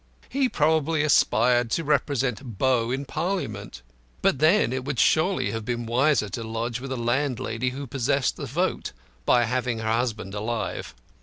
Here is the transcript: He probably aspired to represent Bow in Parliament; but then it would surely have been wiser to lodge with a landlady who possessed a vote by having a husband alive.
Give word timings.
He 0.29 0.49
probably 0.49 1.03
aspired 1.03 1.69
to 1.69 1.83
represent 1.83 2.57
Bow 2.57 2.89
in 2.89 3.05
Parliament; 3.05 3.83
but 4.23 4.39
then 4.39 4.73
it 4.73 4.83
would 4.83 4.97
surely 4.97 5.51
have 5.51 5.63
been 5.63 5.85
wiser 5.85 6.27
to 6.29 6.43
lodge 6.43 6.79
with 6.79 6.91
a 6.91 6.97
landlady 6.97 7.69
who 7.69 7.85
possessed 7.85 8.39
a 8.39 8.47
vote 8.47 8.93
by 9.27 9.43
having 9.43 9.79
a 9.81 9.83
husband 9.83 10.33
alive. 10.33 10.95